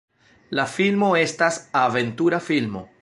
La 0.59 0.63
filmo 0.71 1.09
estas 1.25 1.59
aventura 1.83 2.41
filmo. 2.49 2.83